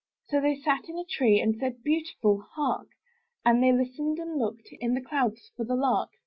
So 0.29 0.41
they 0.41 0.55
sat 0.59 0.89
in 0.89 0.97
a 0.97 1.05
tree. 1.05 1.39
And 1.39 1.55
said, 1.59 1.83
"Beautiful! 1.83 2.41
Hark!" 2.55 2.87
And 3.45 3.61
they 3.61 3.71
listened 3.71 4.17
and 4.17 4.39
looked 4.39 4.69
In 4.79 4.95
the 4.95 4.99
clouds 5.01 5.51
for 5.55 5.63
the 5.63 5.75
lark. 5.75 6.09